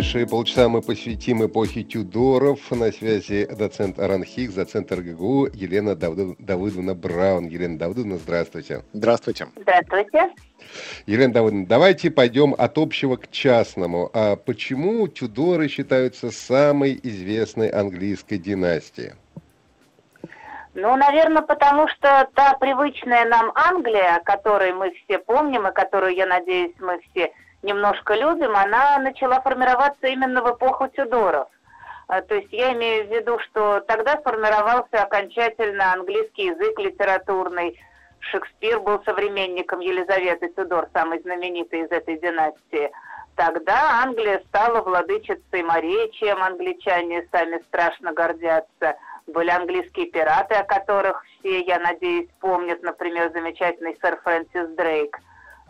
Ближайшие 0.00 0.26
полчаса 0.26 0.66
мы 0.70 0.80
посвятим 0.80 1.44
эпохе 1.44 1.82
Тюдоров. 1.82 2.70
На 2.70 2.90
связи 2.90 3.44
доцент 3.44 3.98
Аранхик, 3.98 4.54
доцент 4.54 4.90
РГГУ 4.90 5.48
Елена 5.52 5.90
Давыдов- 5.94 6.36
Давыдовна 6.38 6.94
Браун. 6.94 7.48
Елена 7.48 7.78
Давыдовна, 7.78 8.16
здравствуйте. 8.16 8.82
Здравствуйте. 8.94 9.48
Здравствуйте. 9.56 10.30
Елена 11.04 11.34
Давыдовна, 11.34 11.66
давайте 11.66 12.10
пойдем 12.10 12.54
от 12.56 12.78
общего 12.78 13.16
к 13.16 13.30
частному. 13.30 14.10
А 14.14 14.36
почему 14.36 15.06
Тюдоры 15.06 15.68
считаются 15.68 16.30
самой 16.30 16.98
известной 17.02 17.68
английской 17.68 18.38
династией? 18.38 19.12
Ну, 20.72 20.96
наверное, 20.96 21.42
потому 21.42 21.88
что 21.88 22.26
та 22.34 22.54
привычная 22.54 23.26
нам 23.26 23.52
Англия, 23.54 24.22
которой 24.24 24.72
мы 24.72 24.92
все 24.92 25.18
помним 25.18 25.68
и 25.68 25.74
которую, 25.74 26.14
я 26.14 26.24
надеюсь, 26.24 26.72
мы 26.80 27.00
все 27.10 27.30
немножко 27.62 28.14
любим, 28.14 28.56
она 28.56 28.98
начала 28.98 29.40
формироваться 29.40 30.06
именно 30.06 30.42
в 30.42 30.54
эпоху 30.54 30.88
Тюдоров. 30.88 31.48
А, 32.08 32.22
То 32.22 32.34
есть 32.34 32.52
я 32.52 32.72
имею 32.72 33.06
в 33.06 33.10
виду, 33.10 33.38
что 33.38 33.80
тогда 33.80 34.18
сформировался 34.18 35.02
окончательно 35.02 35.92
английский 35.92 36.46
язык 36.46 36.78
литературный. 36.78 37.80
Шекспир 38.18 38.80
был 38.80 39.02
современником 39.04 39.80
Елизаветы 39.80 40.48
Тюдор, 40.48 40.88
самой 40.92 41.20
знаменитой 41.20 41.82
из 41.82 41.90
этой 41.90 42.18
династии. 42.18 42.90
Тогда 43.36 44.02
Англия 44.02 44.42
стала 44.48 44.82
владычицей 44.82 45.62
морей, 45.62 46.10
чем 46.12 46.42
англичане 46.42 47.26
сами 47.32 47.62
страшно 47.68 48.12
гордятся. 48.12 48.96
Были 49.26 49.50
английские 49.50 50.06
пираты, 50.06 50.56
о 50.56 50.64
которых 50.64 51.24
все, 51.38 51.60
я 51.60 51.78
надеюсь, 51.78 52.28
помнят, 52.40 52.82
например, 52.82 53.30
замечательный 53.32 53.96
сэр 54.02 54.20
Фрэнсис 54.22 54.70
Дрейк. 54.76 55.16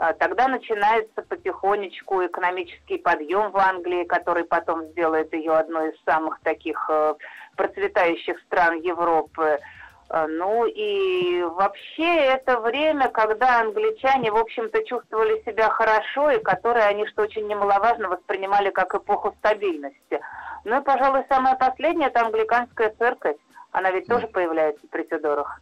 А, 0.01 0.15
Тогда 0.15 0.48
начинается 0.48 1.20
потихонечку 1.29 2.25
экономический 2.25 2.97
подъем 2.97 3.51
в 3.51 3.59
Англии, 3.59 4.05
который 4.05 4.45
потом 4.45 4.87
сделает 4.87 5.31
ее 5.34 5.53
одной 5.53 5.91
из 5.91 6.05
самых 6.06 6.41
таких 6.41 6.89
э, 6.89 7.15
процветающих 7.55 8.41
стран 8.47 8.81
Европы. 8.81 9.61
А, 10.09 10.27
Ну 10.27 10.65
и 10.65 11.43
вообще 11.43 12.17
это 12.17 12.59
время, 12.61 13.11
когда 13.11 13.61
англичане, 13.61 14.33
в 14.33 14.39
общем-то, 14.39 14.83
чувствовали 14.87 15.43
себя 15.45 15.69
хорошо, 15.69 16.31
и 16.31 16.43
которое 16.43 16.87
они, 16.87 17.06
что 17.09 17.21
очень 17.21 17.47
немаловажно, 17.47 18.09
воспринимали 18.09 18.71
как 18.71 18.95
эпоху 18.95 19.34
стабильности. 19.41 20.19
Ну 20.65 20.81
и, 20.81 20.83
пожалуй, 20.83 21.25
самое 21.28 21.56
последнее– 21.56 22.09
это 22.15 22.25
англиканская 22.25 22.95
церковь. 22.98 23.37
Она 23.71 23.91
ведь 23.91 24.06
тоже 24.06 24.28
появляется 24.28 24.87
при 24.91 25.03
Тюдорах. 25.03 25.61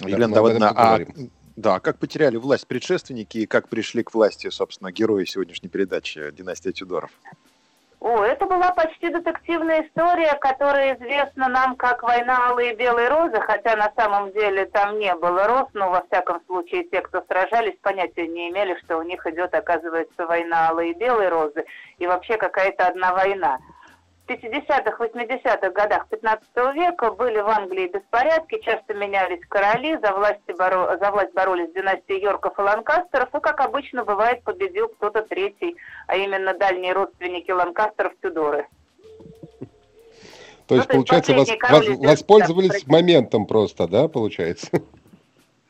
Да, 0.00 0.08
Елена 0.08 0.34
Давыдовна, 0.34 0.72
а. 0.74 0.98
Да, 1.56 1.80
как 1.80 1.98
потеряли 1.98 2.36
власть 2.36 2.66
предшественники 2.66 3.38
и 3.38 3.46
как 3.46 3.68
пришли 3.68 4.02
к 4.02 4.14
власти, 4.14 4.50
собственно, 4.50 4.92
герои 4.92 5.24
сегодняшней 5.24 5.68
передачи 5.68 6.30
«Династия 6.30 6.72
Тюдоров»? 6.72 7.10
О, 7.98 8.22
это 8.22 8.44
была 8.44 8.72
почти 8.72 9.08
детективная 9.08 9.82
история, 9.82 10.34
которая 10.34 10.96
известна 10.96 11.48
нам 11.48 11.76
как 11.76 12.02
«Война 12.02 12.50
алые 12.50 12.74
и 12.74 12.76
белые 12.76 13.08
розы», 13.08 13.40
хотя 13.40 13.74
на 13.74 13.90
самом 13.96 14.32
деле 14.32 14.66
там 14.66 14.98
не 14.98 15.14
было 15.14 15.48
роз, 15.48 15.66
но 15.72 15.90
во 15.90 16.04
всяком 16.06 16.40
случае 16.46 16.84
те, 16.84 17.00
кто 17.00 17.24
сражались, 17.26 17.76
понятия 17.80 18.28
не 18.28 18.50
имели, 18.50 18.78
что 18.84 18.98
у 18.98 19.02
них 19.02 19.26
идет, 19.26 19.54
оказывается, 19.54 20.26
война 20.26 20.68
алые 20.68 20.92
и 20.92 20.98
белые 20.98 21.30
розы, 21.30 21.64
и 21.98 22.06
вообще 22.06 22.36
какая-то 22.36 22.86
одна 22.86 23.14
война. 23.14 23.58
В 24.26 24.28
50-х, 24.28 24.96
80-х 25.04 25.70
годах 25.70 26.08
15 26.08 26.48
века 26.74 27.12
были 27.12 27.38
в 27.38 27.48
Англии 27.48 27.86
беспорядки, 27.86 28.60
часто 28.60 28.92
менялись 28.92 29.40
короли, 29.48 29.96
за, 30.02 30.12
власти 30.12 30.50
боро- 30.58 30.98
за 30.98 31.10
власть 31.12 31.32
боролись 31.32 31.72
династии 31.72 32.20
Йорков 32.20 32.58
и 32.58 32.62
Ланкастеров, 32.62 33.32
и, 33.32 33.40
как 33.40 33.60
обычно 33.60 34.04
бывает, 34.04 34.42
победил 34.42 34.88
кто-то 34.88 35.22
третий, 35.22 35.76
а 36.08 36.16
именно 36.16 36.54
дальние 36.54 36.92
родственники 36.92 37.52
Ланкастеров 37.52 38.14
Тюдоры. 38.20 38.66
То 40.66 40.74
есть, 40.74 40.88
Ну, 40.92 41.04
то 41.06 41.14
есть 41.14 41.22
получается, 41.22 41.32
вос- 41.32 41.96
воспользовались 42.04 42.84
моментом 42.88 43.46
просто, 43.46 43.86
да, 43.86 44.08
получается? 44.08 44.66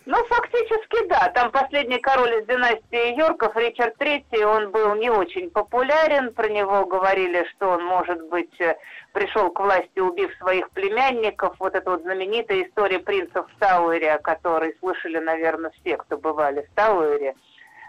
Ну, 0.06 0.16
фактически, 0.26 1.04
да. 1.08 1.32
Там 1.34 1.50
последний 1.50 1.98
король 1.98 2.40
из 2.40 2.46
династии 2.46 3.18
Йорков, 3.18 3.56
Ричард 3.56 4.00
III, 4.00 4.44
он 4.44 4.70
был 4.70 4.94
не 4.94 5.10
очень 5.10 5.50
популярен. 5.50 6.32
Про 6.32 6.48
него 6.48 6.86
говорили, 6.86 7.44
что 7.50 7.70
он, 7.70 7.84
может 7.84 8.22
быть, 8.28 8.60
э, 8.60 8.76
пришел 9.12 9.50
к 9.50 9.58
власти, 9.58 9.98
убив 9.98 10.32
своих 10.36 10.70
племянников. 10.70 11.56
Вот 11.58 11.74
эта 11.74 11.90
вот 11.90 12.02
знаменитая 12.02 12.62
история 12.62 13.00
принцев 13.00 13.46
в 13.50 13.58
Тауэре, 13.58 14.12
о 14.12 14.20
которой 14.20 14.76
слышали, 14.78 15.18
наверное, 15.18 15.72
все, 15.80 15.96
кто 15.96 16.16
бывали 16.16 16.62
в 16.62 16.74
Тауэре, 16.76 17.34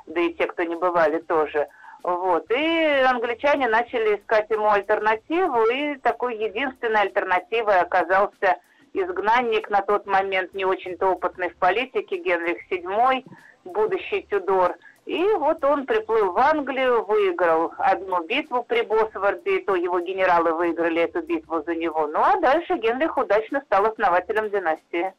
да 0.07 0.19
и 0.19 0.33
те, 0.33 0.47
кто 0.47 0.63
не 0.63 0.75
бывали 0.75 1.19
тоже. 1.19 1.67
Вот. 2.01 2.49
И 2.49 3.03
англичане 3.07 3.67
начали 3.67 4.15
искать 4.15 4.49
ему 4.49 4.71
альтернативу, 4.71 5.65
и 5.65 5.95
такой 5.97 6.35
единственной 6.37 7.01
альтернативой 7.01 7.79
оказался 7.79 8.57
изгнанник 8.97 9.69
на 9.69 9.81
тот 9.81 10.05
момент 10.05 10.53
не 10.53 10.65
очень-то 10.65 11.07
опытный 11.07 11.49
в 11.49 11.55
политике 11.57 12.17
Генрих 12.17 12.57
VII, 12.71 13.23
будущий 13.65 14.25
Тюдор. 14.29 14.75
И 15.05 15.23
вот 15.35 15.63
он 15.63 15.85
приплыл 15.85 16.33
в 16.33 16.37
Англию, 16.37 17.05
выиграл 17.05 17.73
одну 17.77 18.23
битву 18.25 18.63
при 18.63 18.81
Босворде, 18.81 19.59
и 19.59 19.63
то 19.63 19.75
его 19.75 20.01
генералы 20.01 20.53
выиграли 20.53 21.01
эту 21.01 21.21
битву 21.21 21.63
за 21.63 21.75
него. 21.75 22.07
Ну 22.07 22.19
а 22.19 22.39
дальше 22.41 22.77
Генрих 22.77 23.15
удачно 23.17 23.61
стал 23.61 23.85
основателем 23.85 24.49
династии. 24.49 25.13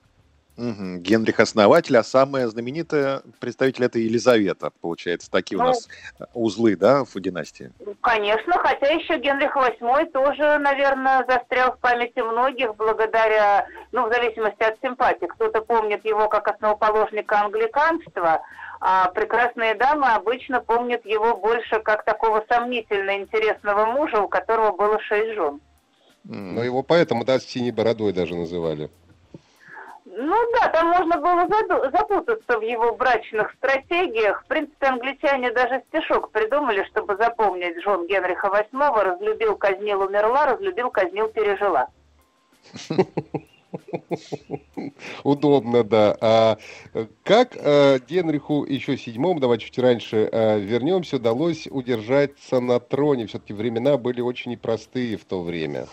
Мгм. 0.58 0.98
Генрих 0.98 1.38
основатель, 1.38 1.96
а 1.96 2.02
самая 2.02 2.48
знаменитая 2.48 3.22
представитель 3.38 3.84
это 3.84 4.00
Елизавета, 4.00 4.72
получается. 4.80 5.30
Такие 5.30 5.56
у 5.56 5.60
Ну, 5.60 5.68
нас 5.68 5.88
узлы, 6.34 6.74
да, 6.74 7.04
в 7.04 7.14
династии. 7.20 7.72
Конечно, 8.00 8.54
хотя 8.58 8.88
еще 8.88 9.18
Генрих 9.18 9.56
VIII 9.56 10.10
тоже, 10.10 10.58
наверное, 10.58 11.24
застрял 11.28 11.72
в 11.74 11.78
памяти 11.78 12.18
многих 12.18 12.74
благодаря, 12.74 13.68
ну, 13.92 14.08
в 14.08 14.12
зависимости 14.12 14.60
от 14.64 14.76
симпатии. 14.82 15.26
Кто-то 15.26 15.60
помнит 15.62 16.04
его 16.04 16.28
как 16.28 16.48
основоположника 16.48 17.40
англиканства, 17.40 18.42
а 18.80 19.10
прекрасные 19.12 19.76
дамы 19.76 20.08
обычно 20.08 20.60
помнят 20.60 21.06
его 21.06 21.36
больше 21.36 21.78
как 21.80 22.04
такого 22.04 22.44
сомнительно 22.48 23.16
интересного 23.16 23.86
мужа, 23.86 24.20
у 24.20 24.28
которого 24.28 24.72
было 24.72 24.98
шесть 25.02 25.34
жен. 25.34 25.60
Но 26.24 26.64
его 26.64 26.82
поэтому, 26.82 27.24
да, 27.24 27.38
с 27.38 27.44
синей 27.44 27.70
бородой 27.70 28.12
даже 28.12 28.34
называли. 28.34 28.90
Ну 30.20 30.36
да, 30.52 30.68
там 30.70 30.88
можно 30.88 31.16
было 31.18 31.46
запутаться 31.92 32.58
в 32.58 32.62
его 32.62 32.92
брачных 32.96 33.52
стратегиях. 33.52 34.42
В 34.42 34.48
принципе, 34.48 34.88
англичане 34.88 35.52
даже 35.52 35.80
стишок 35.88 36.32
придумали, 36.32 36.82
чтобы 36.90 37.14
запомнить 37.14 37.80
жен 37.84 38.04
Генриха 38.08 38.48
VIII. 38.48 39.00
Разлюбил, 39.04 39.56
казнил, 39.56 40.00
умерла, 40.00 40.46
разлюбил, 40.46 40.90
казнил, 40.90 41.28
пережила. 41.28 41.86
Удобно, 45.22 45.84
да. 45.84 46.16
А 46.20 46.58
как 47.22 47.54
э, 47.54 48.00
Генриху 48.08 48.64
еще 48.64 48.96
седьмому, 48.98 49.38
давайте 49.38 49.66
чуть 49.66 49.78
раньше 49.78 50.28
э, 50.32 50.58
вернемся, 50.58 51.16
удалось 51.16 51.68
удержаться 51.70 52.58
на 52.58 52.80
троне? 52.80 53.28
Все-таки 53.28 53.52
времена 53.52 53.96
были 53.96 54.20
очень 54.20 54.50
непростые 54.50 55.16
в 55.16 55.24
то 55.24 55.44
время. 55.44 55.86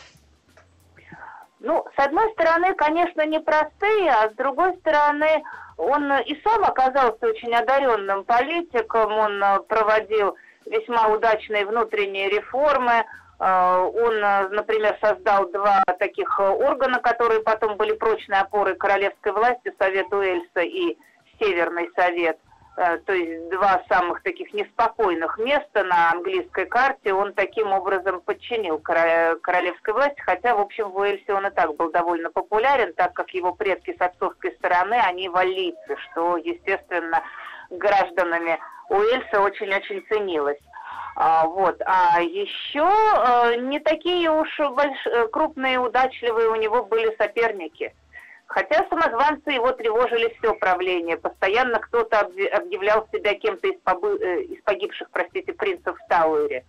Ну, 1.66 1.86
с 1.96 2.00
одной 2.00 2.32
стороны, 2.34 2.74
конечно, 2.76 3.26
непростые, 3.26 4.10
а 4.12 4.30
с 4.30 4.34
другой 4.36 4.76
стороны, 4.78 5.44
он 5.78 6.12
и 6.22 6.42
сам 6.44 6.64
оказался 6.64 7.28
очень 7.28 7.54
одаренным 7.54 8.24
политиком, 8.24 9.12
он 9.12 9.44
э, 9.44 9.60
проводил 9.68 10.36
весьма 10.66 11.10
удачные 11.10 11.66
внутренние 11.66 12.30
реформы, 12.30 13.04
Э, 13.40 13.90
Он, 13.94 14.16
э, 14.24 14.48
например, 14.50 14.98
создал 15.02 15.50
два 15.52 15.84
таких 16.00 16.40
органа, 16.40 17.00
которые 17.00 17.42
потом 17.42 17.78
были 17.78 17.94
прочной 17.94 18.40
опорой 18.40 18.76
королевской 18.76 19.32
власти, 19.32 19.74
Совет 19.78 20.12
Уэльса 20.14 20.62
и 20.62 20.98
Северный 21.40 21.90
Совет. 21.96 22.38
Э, 22.78 22.98
То 23.06 23.14
есть 23.14 23.50
два 23.50 23.82
самых 23.90 24.22
таких 24.24 24.54
неспокойных 24.54 25.38
места 25.38 25.84
на 25.84 26.12
английской 26.12 26.66
карте 26.66 27.14
он 27.14 27.34
таким 27.34 27.72
образом 27.72 28.22
подчинил 28.22 28.80
королевской 28.80 29.94
власти, 29.94 30.20
хотя, 30.22 30.56
в 30.56 30.60
общем, 30.60 30.90
в 30.90 30.98
Уэльсе 30.98 31.34
он 31.34 31.48
и 31.48 31.52
так 31.52 31.76
был 31.76 31.92
довольно 31.92 32.30
популярен, 32.32 32.94
так 32.94 33.14
как 33.14 33.30
его 33.32 33.54
предки 33.54 33.96
с 33.98 34.02
отцовской 34.02 34.52
стороны, 34.58 34.96
они 34.96 35.30
валлийцы, 35.30 35.96
что, 36.12 36.38
естественно, 36.38 37.24
гражданами 37.70 38.60
Уэльса 38.90 39.42
очень-очень 39.42 40.06
ценилось. 40.10 40.60
А, 41.16 41.48
вот. 41.48 41.82
А 41.86 42.22
еще 42.22 42.90
э, 42.90 43.56
не 43.62 43.80
такие 43.80 44.30
уж 44.30 44.50
больш... 44.60 45.32
Крупные, 45.32 45.80
удачливые 45.80 46.50
у 46.50 46.56
него 46.56 46.84
были 46.84 47.16
соперники. 47.18 47.94
Хотя 48.48 48.86
самозванцы 48.90 49.52
его 49.52 49.72
тревожили 49.72 50.34
все 50.38 50.54
правление. 50.54 51.18
Постоянно 51.18 51.80
кто-то 51.80 52.20
объявлял 52.20 53.08
себя 53.12 53.34
кем-то 53.36 53.68
из, 53.68 53.80
побы... 53.82 54.18
Э, 54.22 54.42
из 54.44 54.62
погибших, 54.64 55.10
простите, 55.12 55.54
принцев 55.54 55.98
в 55.98 56.08
Тауэре. 56.08 56.64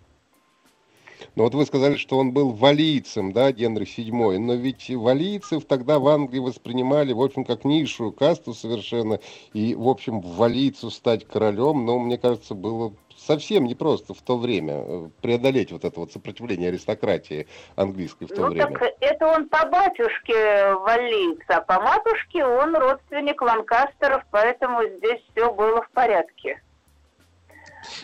Но 1.34 1.44
вот 1.44 1.54
вы 1.54 1.64
сказали, 1.66 1.96
что 1.96 2.18
он 2.18 2.32
был 2.32 2.52
валийцем, 2.52 3.32
да, 3.32 3.52
Генрих 3.52 3.98
VII, 3.98 4.38
но 4.38 4.54
ведь 4.54 4.90
валийцев 4.90 5.64
тогда 5.64 5.98
в 5.98 6.08
Англии 6.08 6.38
воспринимали, 6.38 7.12
в 7.12 7.22
общем, 7.22 7.44
как 7.44 7.64
низшую 7.64 8.12
касту 8.12 8.52
совершенно, 8.54 9.20
и, 9.52 9.74
в 9.74 9.88
общем, 9.88 10.20
валийцу 10.20 10.90
стать 10.90 11.26
королем, 11.26 11.86
ну, 11.86 11.98
мне 11.98 12.18
кажется, 12.18 12.54
было 12.54 12.92
совсем 13.26 13.64
непросто 13.64 14.14
в 14.14 14.22
то 14.22 14.38
время 14.38 14.74
э, 14.76 15.08
преодолеть 15.20 15.72
вот 15.72 15.84
это 15.84 16.00
вот 16.00 16.12
сопротивление 16.12 16.68
аристократии 16.68 17.46
английской 17.74 18.26
в 18.26 18.28
то 18.28 18.42
ну, 18.42 18.48
время. 18.48 18.78
Так 18.78 18.94
это 19.00 19.26
он 19.26 19.48
по 19.48 19.66
батюшке 19.66 20.74
валийца, 20.74 21.56
а 21.56 21.60
по 21.60 21.80
матушке 21.80 22.44
он 22.44 22.76
родственник 22.76 23.42
Ланкастеров, 23.42 24.24
поэтому 24.30 24.82
здесь 24.98 25.20
все 25.32 25.52
было 25.52 25.82
в 25.82 25.90
порядке. 25.90 26.62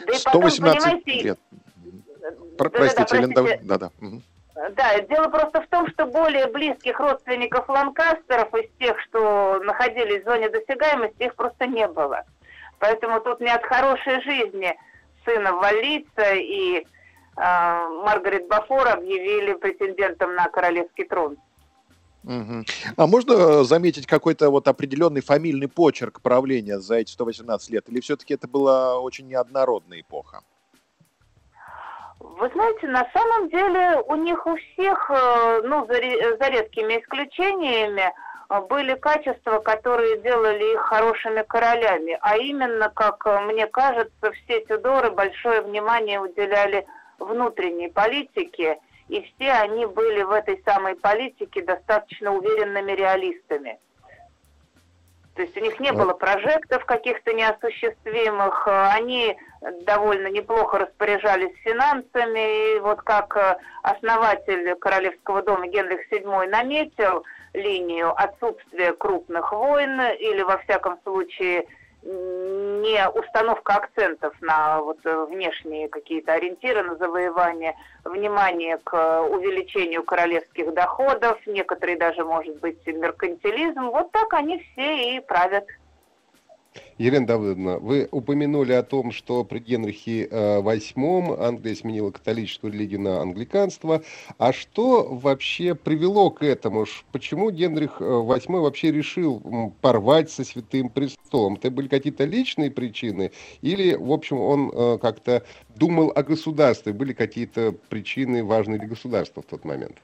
Да 0.07 0.15
118 0.15 0.61
потом, 0.61 1.01
понимаете, 1.01 1.23
лет. 1.23 1.39
Про, 2.59 2.71
да, 2.71 2.79
простите, 2.79 3.27
да, 3.27 3.43
простите. 3.43 3.61
Да, 3.63 3.79
да. 3.79 3.91
Угу. 4.01 4.23
Да, 4.77 5.01
дело 5.01 5.29
просто 5.29 5.63
в 5.63 5.67
том, 5.69 5.89
что 5.89 6.07
более 6.07 6.47
близких 6.47 7.01
родственников 7.01 7.69
Ланкастеров 7.69 8.55
из 8.55 8.71
тех, 8.79 9.01
что 9.01 9.61
находились 9.65 10.23
в 10.23 10.27
зоне 10.27 10.51
досягаемости, 10.51 11.23
их 11.23 11.35
просто 11.35 11.67
не 11.67 11.89
было. 11.89 12.25
Поэтому 12.79 13.21
тут 13.21 13.41
не 13.41 13.49
от 13.49 13.65
хорошей 13.65 14.21
жизни 14.23 14.77
сына 15.25 15.53
Валица 15.53 16.35
и 16.35 16.79
э, 16.79 16.85
Маргарет 17.37 18.49
Бафор 18.49 18.89
объявили 18.89 19.55
претендентом 19.55 20.35
на 20.35 20.49
королевский 20.49 21.05
трон. 21.05 21.37
Угу. 22.25 22.65
А 22.97 23.07
можно 23.07 23.65
заметить 23.65 24.07
какой-то 24.07 24.51
вот 24.51 24.69
определенный 24.69 25.23
фамильный 25.23 25.69
почерк 25.69 26.21
правления 26.21 26.79
за 26.79 26.97
эти 26.97 27.11
118 27.11 27.71
лет? 27.71 27.89
Или 27.89 28.01
все-таки 28.01 28.35
это 28.35 28.47
была 28.47 29.01
очень 29.01 29.27
неоднородная 29.27 30.01
эпоха? 30.01 30.43
Вы 32.21 32.49
знаете, 32.55 32.87
на 32.87 33.09
самом 33.13 33.49
деле 33.51 34.01
у 34.07 34.15
них 34.15 34.47
у 34.47 34.57
всех, 34.57 35.11
э, 35.11 35.63
ну, 35.65 35.87
за, 35.87 35.95
за 35.95 36.49
редкими 36.49 37.01
исключениями, 37.01 38.03
э, 38.03 38.13
были 38.61 38.95
качества, 38.95 39.59
которые 39.61 40.19
делали 40.19 40.75
их 40.75 40.81
хорошими 40.81 41.43
королями. 41.43 42.19
А 42.21 42.37
именно, 42.37 42.91
как 42.91 43.27
э, 43.27 43.41
мне 43.41 43.67
кажется, 43.67 44.33
все 44.33 44.61
Тюдоры 44.67 45.11
большое 45.11 45.63
внимание 45.63 46.21
уделяли 46.21 46.87
внутренней 47.19 47.89
политике, 47.89 48.79
и 49.09 49.23
все 49.23 49.53
они 49.53 49.87
были 49.87 50.23
в 50.23 50.31
этой 50.31 50.63
самой 50.65 50.97
политике 50.97 51.63
достаточно 51.63 52.35
уверенными 52.35 52.93
реалистами. 52.93 53.79
То 55.35 55.43
есть 55.43 55.57
у 55.57 55.61
них 55.61 55.81
не 55.81 55.93
было 55.93 56.13
прожектов 56.13 56.85
каких-то 56.85 57.33
неосуществимых, 57.33 58.69
они 58.69 59.37
довольно 59.85 60.29
неплохо 60.29 60.79
распоряжались 60.79 61.57
финансами, 61.65 62.77
и 62.77 62.81
вот 62.81 63.03
как 63.03 63.37
э, 63.37 63.57
основатель 63.83 64.75
Королевского 64.77 65.43
дома 65.43 65.67
Генрих 65.69 66.01
VII 66.11 66.47
наметил 66.49 67.25
линию 67.53 68.13
отсутствия 68.17 68.93
крупных 68.93 69.53
войн, 69.53 70.01
или 70.19 70.43
во 70.43 70.59
всяком 70.59 70.99
случае 71.03 71.67
не 72.05 73.09
установка 73.09 73.75
акцентов 73.77 74.35
на 74.41 74.81
вот 74.81 74.99
внешние 75.05 75.89
какие-то 75.89 76.33
ориентиры 76.33 76.83
на 76.83 76.97
завоевание, 76.97 77.77
внимание 78.05 78.79
к 78.79 79.23
увеличению 79.23 80.03
королевских 80.03 80.75
доходов, 80.75 81.39
некоторые 81.47 81.97
даже, 81.97 82.25
может 82.25 82.59
быть, 82.59 82.85
меркантилизм. 82.87 83.91
Вот 83.91 84.11
так 84.11 84.33
они 84.35 84.59
все 84.59 85.17
и 85.17 85.21
правят. 85.21 85.65
Елена 86.99 87.27
Давыдовна, 87.27 87.79
вы 87.79 88.09
упомянули 88.11 88.73
о 88.73 88.83
том, 88.83 89.13
что 89.13 89.45
при 89.45 89.59
Генрихе 89.59 90.27
VIII 90.27 91.37
э, 91.37 91.47
Англия 91.47 91.75
сменила 91.75 92.11
католическую 92.11 92.73
религию 92.73 93.01
на 93.01 93.21
англиканство. 93.21 94.03
А 94.39 94.53
что 94.53 95.09
вообще 95.11 95.75
привело 95.75 96.31
к 96.31 96.43
этому? 96.45 96.87
Почему 97.11 97.51
Генрих 97.51 98.01
VIII 98.01 98.57
э, 98.57 98.61
вообще 98.61 98.93
решил 98.93 99.73
порвать 99.81 100.31
со 100.31 100.45
Святым 100.45 100.89
Престолом? 100.89 101.55
Это 101.55 101.71
были 101.71 101.89
какие-то 101.89 102.25
личные 102.25 102.71
причины? 102.71 103.33
Или, 103.63 103.95
в 103.95 104.13
общем, 104.13 104.39
он 104.39 104.71
э, 104.73 104.99
как-то 105.01 105.43
думал 105.75 106.13
о 106.15 106.23
государстве? 106.23 106.93
Были 106.93 107.13
какие-то 107.13 107.73
причины 107.89 108.45
важные 108.45 108.79
для 108.79 108.89
государства 108.89 109.43
в 109.43 109.47
тот 109.47 109.65
момент? 109.65 109.97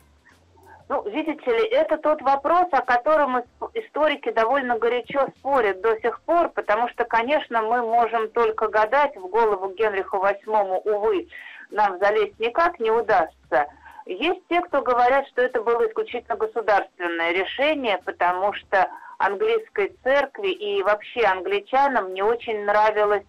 Ну, 0.88 1.02
видите 1.02 1.50
ли, 1.50 1.66
это 1.68 1.98
тот 1.98 2.22
вопрос, 2.22 2.66
о 2.72 2.80
котором 2.80 3.42
историки 3.74 4.30
довольно 4.30 4.78
горячо 4.78 5.28
спорят 5.38 5.82
до 5.82 6.00
сих 6.00 6.20
пор, 6.22 6.48
потому 6.48 6.88
что, 6.88 7.04
конечно, 7.04 7.60
мы 7.60 7.82
можем 7.82 8.30
только 8.30 8.68
гадать 8.68 9.14
в 9.16 9.28
голову 9.28 9.68
Генриху 9.74 10.16
VIII, 10.16 10.80
увы, 10.84 11.28
нам 11.70 11.98
залезть 11.98 12.38
никак 12.38 12.80
не 12.80 12.90
удастся. 12.90 13.66
Есть 14.06 14.40
те, 14.48 14.62
кто 14.62 14.80
говорят, 14.80 15.28
что 15.28 15.42
это 15.42 15.62
было 15.62 15.86
исключительно 15.86 16.36
государственное 16.36 17.32
решение, 17.32 18.00
потому 18.06 18.54
что 18.54 18.88
английской 19.18 19.94
церкви 20.02 20.48
и 20.48 20.82
вообще 20.82 21.20
англичанам 21.24 22.14
не 22.14 22.22
очень 22.22 22.64
нравилось 22.64 23.24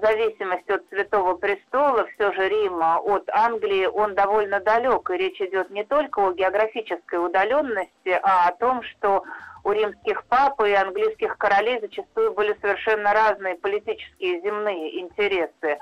зависимость 0.00 0.68
от 0.70 0.82
Святого 0.88 1.34
Престола, 1.34 2.06
все 2.14 2.32
же 2.32 2.48
Рима, 2.48 2.98
от 2.98 3.28
Англии, 3.30 3.86
он 3.86 4.14
довольно 4.14 4.60
далек. 4.60 5.10
И 5.10 5.16
речь 5.16 5.40
идет 5.40 5.70
не 5.70 5.84
только 5.84 6.20
о 6.20 6.32
географической 6.32 7.24
удаленности, 7.24 8.18
а 8.22 8.48
о 8.48 8.52
том, 8.52 8.82
что 8.82 9.24
у 9.64 9.72
римских 9.72 10.24
пап 10.26 10.60
и 10.62 10.72
английских 10.72 11.36
королей 11.38 11.80
зачастую 11.80 12.32
были 12.32 12.56
совершенно 12.60 13.12
разные 13.12 13.56
политические 13.56 14.40
земные 14.40 15.00
интересы. 15.00 15.78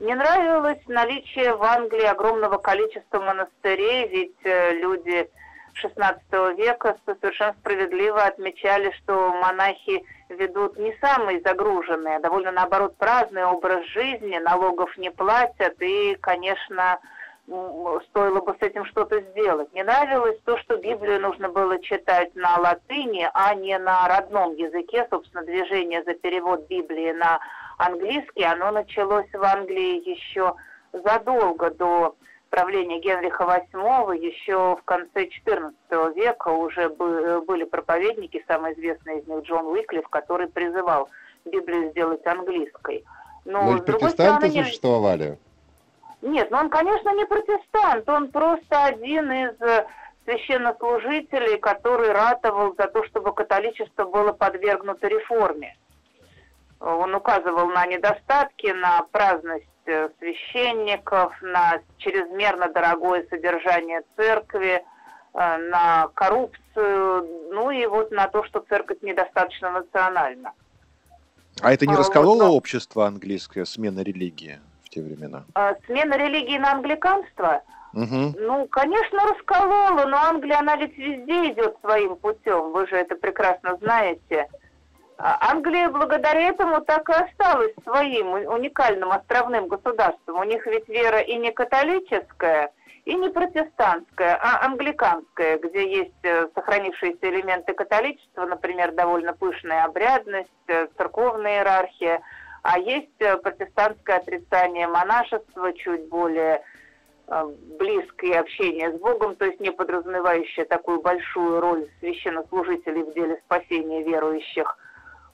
Не 0.00 0.14
нравилось 0.14 0.82
наличие 0.88 1.54
в 1.54 1.62
Англии 1.62 2.04
огромного 2.04 2.58
количества 2.58 3.20
монастырей, 3.20 4.08
ведь 4.08 4.44
э, 4.44 4.72
люди 4.74 5.30
XVI 5.82 6.54
века 6.56 6.96
совершенно 7.04 7.54
справедливо 7.60 8.24
отмечали, 8.24 8.92
что 9.02 9.32
монахи 9.34 10.04
ведут 10.28 10.78
не 10.78 10.96
самый 11.00 11.40
загруженный, 11.40 12.16
а 12.16 12.20
довольно 12.20 12.52
наоборот 12.52 12.96
праздный 12.96 13.44
образ 13.44 13.84
жизни, 13.86 14.38
налогов 14.38 14.96
не 14.96 15.10
платят 15.10 15.80
и, 15.80 16.16
конечно, 16.20 16.98
стоило 17.46 18.40
бы 18.40 18.56
с 18.58 18.62
этим 18.62 18.86
что-то 18.86 19.20
сделать. 19.20 19.72
Не 19.74 19.82
нравилось 19.82 20.38
то, 20.44 20.56
что 20.58 20.76
Библию 20.76 21.20
нужно 21.20 21.50
было 21.50 21.78
читать 21.82 22.34
на 22.34 22.58
латыни, 22.58 23.28
а 23.34 23.54
не 23.54 23.78
на 23.78 24.08
родном 24.08 24.54
языке. 24.54 25.06
Собственно, 25.10 25.44
движение 25.44 26.02
за 26.04 26.14
перевод 26.14 26.66
Библии 26.68 27.12
на 27.12 27.40
английский, 27.76 28.44
оно 28.44 28.70
началось 28.70 29.30
в 29.32 29.42
Англии 29.42 30.08
еще 30.08 30.54
задолго 30.92 31.70
до 31.70 32.16
правления 32.54 33.00
Генриха 33.00 33.42
VIII 33.42 34.16
еще 34.16 34.76
в 34.76 34.82
конце 34.84 35.26
XIV 35.26 36.14
века 36.14 36.48
уже 36.50 36.88
были 36.88 37.64
проповедники, 37.64 38.44
самый 38.46 38.74
известный 38.74 39.18
из 39.18 39.26
них 39.26 39.42
Джон 39.42 39.66
Уиклиф, 39.66 40.08
который 40.08 40.46
призывал 40.46 41.08
Библию 41.44 41.90
сделать 41.90 42.24
английской. 42.24 43.04
Но, 43.44 43.62
Но 43.64 43.74
ведь 43.74 43.86
протестанты 43.86 44.46
стороны, 44.46 44.64
существовали. 44.64 45.38
Нет, 46.22 46.48
ну 46.52 46.58
он, 46.58 46.70
конечно, 46.70 47.12
не 47.16 47.26
протестант, 47.26 48.08
он 48.08 48.30
просто 48.30 48.84
один 48.84 49.32
из 49.32 49.60
э, 49.60 49.86
священнослужителей, 50.24 51.58
который 51.58 52.12
ратовал 52.12 52.72
за 52.78 52.86
то, 52.86 53.04
чтобы 53.06 53.34
католичество 53.34 54.04
было 54.04 54.32
подвергнуто 54.32 55.08
реформе. 55.08 55.76
Он 56.78 57.14
указывал 57.16 57.66
на 57.66 57.84
недостатки, 57.86 58.68
на 58.68 59.02
праздность 59.10 59.66
Э, 59.66 59.73
священников, 60.18 61.32
на 61.42 61.80
чрезмерно 61.98 62.68
дорогое 62.68 63.26
содержание 63.30 64.02
церкви, 64.16 64.82
э, 65.34 65.56
на 65.70 66.08
коррупцию, 66.14 67.26
ну 67.52 67.70
и 67.70 67.86
вот 67.86 68.10
на 68.10 68.28
то, 68.28 68.44
что 68.44 68.64
церковь 68.68 68.98
недостаточно 69.02 69.70
национальна. 69.70 70.52
А 71.60 71.72
это 71.72 71.86
не 71.86 71.94
а, 71.94 71.98
раскололо 71.98 72.44
вот, 72.44 72.56
общество 72.56 73.06
английское, 73.06 73.64
смена 73.64 74.00
религии 74.00 74.58
в 74.84 74.88
те 74.88 75.02
времена? 75.02 75.44
А, 75.54 75.74
смена 75.86 76.14
религии 76.16 76.58
на 76.58 76.72
англиканство? 76.72 77.62
Угу. 77.94 78.34
Ну, 78.40 78.66
конечно, 78.66 79.20
расколола, 79.20 80.04
но 80.06 80.16
Англия, 80.16 80.58
она 80.58 80.76
ведь 80.76 80.98
везде 80.98 81.52
идет 81.52 81.76
своим 81.80 82.16
путем, 82.16 82.72
вы 82.72 82.88
же 82.88 82.96
это 82.96 83.14
прекрасно 83.14 83.76
знаете. 83.80 84.48
А 85.16 85.52
Англия 85.52 85.90
благодаря 85.90 86.48
этому 86.48 86.80
так 86.80 87.08
и 87.08 87.12
осталась 87.12 87.72
своим 87.84 88.32
уникальным 88.32 89.12
островным 89.12 89.68
государством. 89.68 90.40
У 90.40 90.44
них 90.44 90.66
ведь 90.66 90.88
вера 90.88 91.20
и 91.20 91.36
не 91.36 91.52
католическая, 91.52 92.72
и 93.04 93.14
не 93.14 93.28
протестантская, 93.28 94.36
а 94.42 94.64
англиканская, 94.64 95.58
где 95.58 95.98
есть 95.98 96.24
э, 96.24 96.48
сохранившиеся 96.54 97.18
элементы 97.22 97.74
католичества, 97.74 98.46
например, 98.46 98.92
довольно 98.92 99.34
пышная 99.34 99.84
обрядность, 99.84 100.50
э, 100.66 100.88
церковная 100.96 101.58
иерархия. 101.58 102.20
А 102.62 102.78
есть 102.78 103.20
э, 103.20 103.36
протестантское 103.36 104.16
отрицание 104.16 104.88
монашества, 104.88 105.72
чуть 105.74 106.08
более 106.08 106.62
близкое 107.78 108.38
общение 108.38 108.92
с 108.92 109.00
Богом, 109.00 109.34
то 109.36 109.46
есть 109.46 109.58
не 109.58 109.70
подразумевающее 109.70 110.66
такую 110.66 111.00
большую 111.00 111.58
роль 111.58 111.88
священнослужителей 112.00 113.02
в 113.02 113.14
деле 113.14 113.40
спасения 113.46 114.02
верующих. 114.02 114.76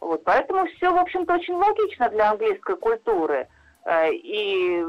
Вот, 0.00 0.24
поэтому 0.24 0.66
все, 0.66 0.92
в 0.92 0.98
общем-то, 0.98 1.34
очень 1.34 1.54
логично 1.54 2.08
для 2.08 2.30
английской 2.30 2.76
культуры. 2.76 3.48
Э, 3.84 4.10
и 4.10 4.84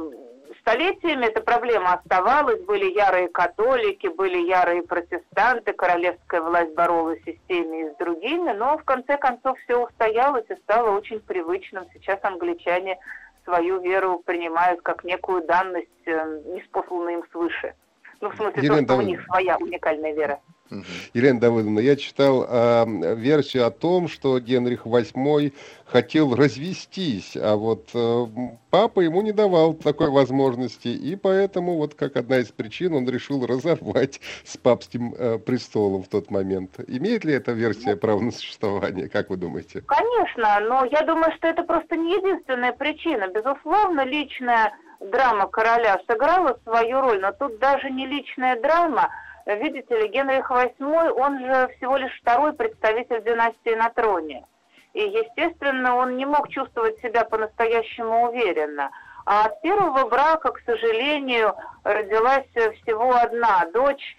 столетиями 0.62 1.26
эта 1.26 1.42
проблема 1.42 1.94
оставалась. 1.94 2.62
Были 2.64 2.92
ярые 2.94 3.28
католики, 3.28 4.08
были 4.08 4.38
ярые 4.38 4.84
протестанты, 4.84 5.74
королевская 5.74 6.42
власть 6.42 6.74
боролась 6.74 7.22
с 7.22 7.48
теми, 7.48 7.88
и 7.88 7.94
с 7.94 7.96
другими, 7.98 8.52
но 8.52 8.78
в 8.78 8.84
конце 8.84 9.18
концов 9.18 9.58
все 9.66 9.84
устоялось 9.86 10.46
и 10.50 10.56
стало 10.64 10.92
очень 10.92 11.20
привычным. 11.20 11.86
Сейчас 11.94 12.20
англичане 12.24 12.98
свою 13.44 13.82
веру 13.82 14.22
принимают 14.26 14.82
как 14.82 15.04
некую 15.04 15.46
данность, 15.46 15.88
э, 16.06 16.42
неспосланную 16.46 17.20
им 17.20 17.24
свыше. 17.32 17.76
Ну, 18.22 18.30
в 18.30 18.36
смысле, 18.36 18.62
Елена 18.62 18.88
то, 18.88 18.94
что 18.94 18.98
у 18.98 19.02
них 19.02 19.24
своя 19.26 19.58
уникальная 19.58 20.14
вера. 20.14 20.40
Угу. 20.72 20.84
Елена 21.14 21.40
Давыдовна, 21.40 21.80
я 21.80 21.96
читал 21.96 22.46
э, 22.48 23.16
версию 23.16 23.68
о 23.68 23.72
том, 23.72 24.08
что 24.08 24.40
Генрих 24.40 24.86
VIII 24.86 25.54
хотел 25.86 26.34
развестись, 26.34 27.36
а 27.36 27.56
вот 27.56 27.90
э, 27.94 28.26
папа 28.70 29.02
ему 29.02 29.22
не 29.22 29.34
давал 29.34 29.74
такой 29.74 30.10
возможности, 30.10 30.88
и 30.88 31.16
поэтому 31.18 31.76
вот 31.76 31.96
как 31.96 32.16
одна 32.16 32.38
из 32.38 32.48
причин 32.48 32.94
он 32.94 33.10
решил 33.10 33.46
разорвать 33.46 34.22
с 34.46 34.56
папским 34.56 35.14
э, 35.18 35.38
престолом 35.40 36.04
в 36.04 36.08
тот 36.08 36.32
момент. 36.32 36.80
Имеет 36.88 37.26
ли 37.26 37.34
эта 37.34 37.52
версия 37.52 37.98
право 37.98 38.22
на 38.22 38.32
существование, 38.32 39.10
как 39.10 39.30
вы 39.30 39.38
думаете? 39.38 39.82
Конечно, 39.82 40.60
но 40.62 40.86
я 40.86 41.02
думаю, 41.02 41.34
что 41.36 41.48
это 41.48 41.64
просто 41.64 41.98
не 41.98 42.16
единственная 42.16 42.72
причина. 42.72 43.28
Безусловно, 43.28 44.06
личная 44.06 44.72
драма 45.02 45.48
короля 45.48 46.00
сыграла 46.08 46.58
свою 46.64 47.02
роль, 47.02 47.20
но 47.20 47.32
тут 47.32 47.60
даже 47.60 47.90
не 47.90 48.06
личная 48.08 48.60
драма, 48.62 49.10
Видите 49.46 50.00
ли, 50.00 50.08
Генрих 50.08 50.50
VIII, 50.52 51.10
он 51.12 51.40
же 51.40 51.70
всего 51.78 51.98
лишь 51.98 52.18
второй 52.22 52.54
представитель 52.54 53.24
династии 53.24 53.76
на 53.76 53.90
троне. 53.90 54.46
И, 54.94 55.02
естественно, 55.02 55.96
он 55.96 56.18
не 56.18 56.26
мог 56.26 56.50
чувствовать 56.50 57.00
себя 57.00 57.24
по-настоящему 57.24 58.30
уверенно. 58.30 58.92
А 59.26 59.46
от 59.46 59.62
первого 59.62 60.08
брака, 60.10 60.52
к 60.52 60.60
сожалению, 60.66 61.56
родилась 61.84 62.48
всего 62.54 63.16
одна 63.16 63.66
дочь, 63.74 64.18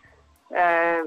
э, 0.50 1.04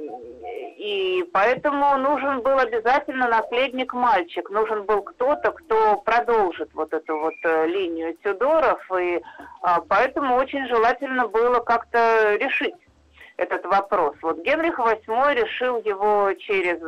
и 0.78 1.28
поэтому 1.34 1.98
нужен 1.98 2.42
был 2.42 2.60
обязательно 2.60 3.28
наследник 3.28 3.94
мальчик, 3.94 4.50
нужен 4.50 4.84
был 4.84 5.02
кто-то, 5.02 5.52
кто 5.52 5.98
продолжит 5.98 6.70
вот 6.74 6.94
эту 6.94 7.18
вот 7.20 7.36
э, 7.44 7.68
линию 7.68 8.16
Тюдоров, 8.24 8.86
и 9.00 9.22
а, 9.62 9.82
поэтому 9.82 10.36
очень 10.36 10.68
желательно 10.68 11.28
было 11.28 11.60
как-то 11.60 12.36
решить 12.36 12.76
этот 13.38 13.66
вопрос. 13.66 14.16
Вот 14.22 14.42
Генрих 14.44 14.80
VIII 14.80 15.34
решил 15.34 15.82
его 15.82 16.34
через 16.34 16.82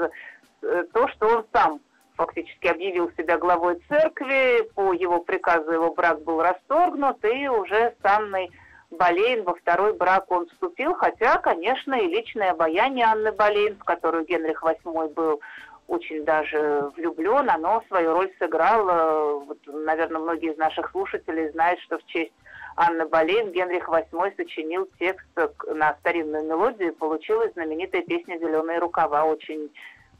э, 0.61 0.83
то, 0.93 1.07
что 1.09 1.27
он 1.27 1.45
сам 1.53 1.79
фактически 2.15 2.67
объявил 2.67 3.11
себя 3.17 3.37
главой 3.37 3.81
церкви, 3.87 4.67
по 4.75 4.93
его 4.93 5.19
приказу 5.19 5.71
его 5.71 5.93
брак 5.93 6.23
был 6.23 6.41
расторгнут, 6.41 7.23
и 7.23 7.47
уже 7.47 7.93
с 8.01 8.05
Анной 8.05 8.49
Болейн 8.89 9.43
во 9.43 9.53
второй 9.53 9.93
брак 9.93 10.31
он 10.31 10.47
вступил, 10.47 10.93
хотя, 10.95 11.37
конечно, 11.37 11.93
и 11.93 12.07
личное 12.07 12.51
обаяние 12.51 13.05
Анны 13.05 13.31
Болейн, 13.31 13.75
в 13.75 13.83
которую 13.83 14.25
Генрих 14.25 14.63
VIII 14.63 15.13
был 15.13 15.41
очень 15.87 16.25
даже 16.25 16.91
влюблен, 16.95 17.49
оно 17.49 17.83
свою 17.87 18.13
роль 18.13 18.31
сыграло. 18.39 19.39
Вот, 19.45 19.59
наверное, 19.67 20.19
многие 20.19 20.51
из 20.51 20.57
наших 20.57 20.91
слушателей 20.91 21.49
знают, 21.51 21.79
что 21.81 21.97
в 21.97 22.05
честь 22.07 22.33
Анна 22.77 23.07
Болейн, 23.07 23.51
Генрих 23.51 23.89
VIII 23.89 24.35
сочинил 24.37 24.87
текст 24.99 25.27
на 25.67 25.95
старинную 25.99 26.45
мелодию, 26.45 26.89
и 26.89 26.95
получилась 26.95 27.51
знаменитая 27.53 28.03
песня 28.03 28.37
«Зеленые 28.37 28.77
рукава», 28.77 29.25
очень 29.25 29.71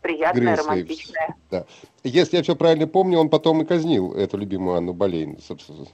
приятная, 0.01 0.55
Грейс 0.55 0.59
романтичная. 0.65 1.35
Да. 1.51 1.65
Если 2.03 2.37
я 2.37 2.43
все 2.43 2.55
правильно 2.55 2.87
помню, 2.87 3.19
он 3.19 3.29
потом 3.29 3.61
и 3.61 3.65
казнил 3.65 4.13
эту 4.13 4.37
любимую 4.37 4.75
Анну 4.75 4.93
Болейн, 4.93 5.37
собственно. 5.39 5.85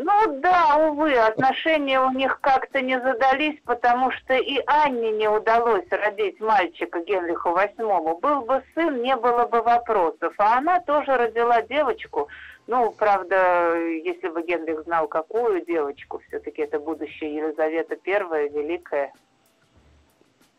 Ну 0.00 0.40
да, 0.40 0.76
увы, 0.76 1.12
отношения 1.14 2.00
у 2.00 2.12
них 2.12 2.40
как-то 2.40 2.80
не 2.80 3.00
задались, 3.00 3.58
потому 3.64 4.12
что 4.12 4.34
и 4.34 4.60
Анне 4.66 5.10
не 5.10 5.28
удалось 5.28 5.88
родить 5.90 6.38
мальчика 6.38 7.00
Генриху 7.00 7.48
VIII. 7.48 8.20
Был 8.20 8.42
бы 8.42 8.62
сын, 8.74 9.02
не 9.02 9.16
было 9.16 9.46
бы 9.46 9.60
вопросов. 9.60 10.32
А 10.38 10.58
она 10.58 10.78
тоже 10.80 11.16
родила 11.16 11.62
девочку, 11.62 12.28
ну, 12.68 12.92
правда, 12.92 13.76
если 13.76 14.28
бы 14.28 14.42
Генрих 14.42 14.82
знал, 14.84 15.08
какую 15.08 15.64
девочку, 15.64 16.22
все-таки 16.28 16.62
это 16.62 16.78
будущая 16.78 17.30
Елизавета 17.30 17.96
I, 18.06 18.48
Великая. 18.50 19.12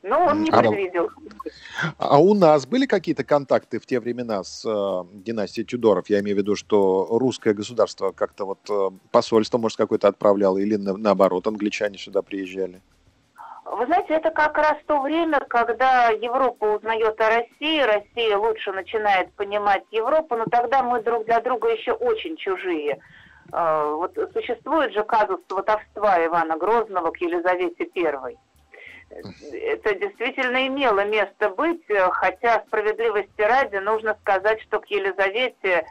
Но 0.01 0.25
он 0.25 0.43
не 0.43 0.49
а 0.49 0.59
предвидел. 0.59 1.09
А 1.97 2.19
у 2.19 2.33
нас 2.33 2.65
были 2.65 2.85
какие-то 2.85 3.23
контакты 3.23 3.79
в 3.79 3.85
те 3.85 3.99
времена 3.99 4.43
с 4.43 4.63
э, 4.65 5.03
династией 5.13 5.65
Тюдоров? 5.65 6.09
Я 6.09 6.21
имею 6.21 6.37
в 6.37 6.39
виду, 6.39 6.55
что 6.55 7.07
русское 7.09 7.53
государство 7.53 8.11
как-то 8.11 8.45
вот 8.45 8.59
э, 8.69 8.89
посольство, 9.11 9.57
может, 9.57 9.77
какое-то 9.77 10.07
отправляло, 10.07 10.57
или 10.57 10.77
на, 10.77 10.95
наоборот, 10.95 11.47
англичане 11.47 11.97
сюда 11.97 12.21
приезжали? 12.21 12.81
Вы 13.65 13.85
знаете, 13.85 14.13
это 14.13 14.31
как 14.31 14.57
раз 14.57 14.77
то 14.87 15.01
время, 15.01 15.39
когда 15.47 16.09
Европа 16.09 16.75
узнает 16.75 17.19
о 17.21 17.29
России, 17.29 17.81
Россия 17.81 18.37
лучше 18.37 18.71
начинает 18.71 19.31
понимать 19.33 19.83
Европу, 19.91 20.35
но 20.35 20.45
тогда 20.45 20.81
мы 20.81 21.03
друг 21.03 21.25
для 21.25 21.39
друга 21.41 21.69
еще 21.69 21.91
очень 21.91 22.35
чужие. 22.37 22.99
А, 23.51 23.85
вот 23.93 24.17
существует 24.33 24.93
же 24.93 25.03
казус 25.03 25.39
сватовства 25.47 26.25
Ивана 26.25 26.57
Грозного 26.57 27.11
к 27.11 27.17
Елизавете 27.17 27.87
I. 27.95 28.37
Это 29.53 29.95
действительно 29.95 30.67
имело 30.67 31.05
место 31.05 31.49
быть, 31.49 31.83
хотя 32.11 32.63
справедливости 32.67 33.41
ради 33.41 33.77
нужно 33.77 34.17
сказать, 34.21 34.61
что 34.61 34.79
к 34.79 34.87
Елизавете 34.87 35.85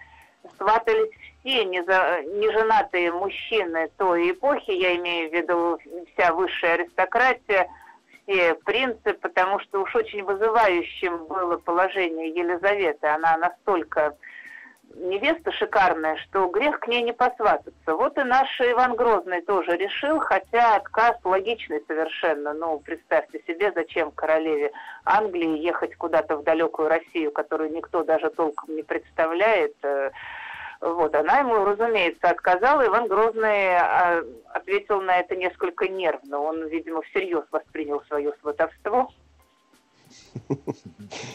сватались 0.57 1.11
все 1.41 1.65
неженатые 1.65 3.13
мужчины 3.13 3.91
той 3.97 4.33
эпохи, 4.33 4.71
я 4.71 4.97
имею 4.97 5.31
в 5.31 5.35
виду 5.35 5.79
вся 6.13 6.33
высшая 6.33 6.75
аристократия, 6.75 7.69
все 8.23 8.55
принцы, 8.55 9.15
потому 9.15 9.59
что 9.61 9.83
уж 9.83 9.95
очень 9.95 10.23
вызывающим 10.25 11.27
было 11.27 11.57
положение 11.57 12.29
Елизаветы. 12.29 13.07
Она 13.07 13.37
настолько 13.39 14.17
невеста 14.95 15.53
шикарная, 15.53 16.17
что 16.17 16.49
грех 16.49 16.81
к 16.81 16.89
ней 16.89 17.03
не 17.03 17.13
посвататься. 17.13 17.73
Вот 17.87 18.19
и 18.19 18.23
наш 18.23 18.49
Иван 18.61 18.97
Грозный 18.97 19.43
тоже 19.43 19.77
решил, 19.77 20.19
хотя 20.19 20.77
отказ 20.77 21.17
логичный 21.25 21.83
совершенно. 21.87 22.53
Ну, 22.53 22.79
представьте 22.81 23.43
себе, 23.47 23.73
зачем 23.75 24.11
королеве 24.11 24.73
Англии 25.05 25.59
ехать 25.59 25.95
куда-то 25.97 26.37
в 26.37 26.45
далекую 26.45 26.89
Россию, 26.89 27.33
которую 27.33 27.73
никто 27.73 28.03
даже 28.03 28.31
толком 28.31 28.75
не 28.75 28.83
представляет. 28.83 29.75
Э, 29.83 30.11
вот, 30.81 31.15
она 31.15 31.41
ему, 31.41 31.65
разумеется, 31.65 32.31
отказала. 32.31 32.87
Иван 32.87 33.09
Грозный 33.09 33.77
а, 33.77 34.23
ответил 34.53 35.01
на 35.01 35.19
это 35.19 35.35
несколько 35.35 35.89
нервно. 35.89 36.39
Он, 36.39 36.67
видимо, 36.69 37.03
всерьез 37.03 37.45
воспринял 37.51 38.01
свое 38.07 38.33
сватовство. 38.41 39.11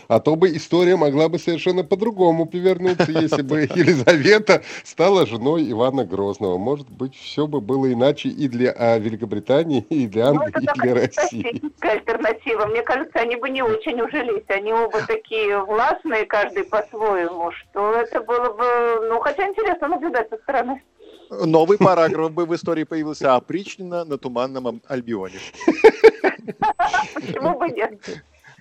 А 0.07 0.19
то 0.19 0.35
бы 0.35 0.55
история 0.55 0.95
могла 0.95 1.29
бы 1.29 1.39
совершенно 1.39 1.83
по-другому 1.83 2.45
повернуться, 2.45 3.11
если 3.11 3.41
бы 3.41 3.61
Елизавета 3.75 4.63
стала 4.83 5.25
женой 5.25 5.69
Ивана 5.71 6.05
Грозного. 6.05 6.57
Может 6.57 6.89
быть, 6.89 7.15
все 7.15 7.47
бы 7.47 7.61
было 7.61 7.91
иначе 7.91 8.29
и 8.29 8.47
для 8.47 8.71
а, 8.71 8.97
Великобритании, 8.97 9.81
и 9.89 10.07
для 10.07 10.31
ну, 10.31 10.41
Англии, 10.41 10.53
ну, 10.55 10.73
и 10.73 10.79
для 10.79 10.93
России. 10.93 11.61
альтернатива. 11.81 12.65
Мне 12.65 12.81
кажется, 12.81 13.19
они 13.19 13.35
бы 13.35 13.49
не 13.49 13.61
очень 13.61 14.01
ужились. 14.01 14.43
Они 14.49 14.73
оба 14.73 15.01
такие 15.07 15.63
властные, 15.63 16.25
каждый 16.25 16.63
по-своему, 16.65 17.51
что 17.51 17.93
это 17.93 18.21
было 18.21 18.53
бы... 18.53 19.07
Ну, 19.09 19.19
хотя 19.19 19.47
интересно 19.47 19.87
наблюдать 19.87 20.29
со 20.29 20.37
стороны. 20.37 20.81
Новый 21.29 21.77
параграф 21.77 22.31
бы 22.31 22.45
в 22.45 22.53
истории 22.55 22.83
появился 22.83 23.35
опричнина 23.35 24.05
на 24.05 24.17
Туманном 24.17 24.81
Альбионе. 24.87 25.39
Почему 27.13 27.57
бы 27.57 27.69
нет? 27.69 27.93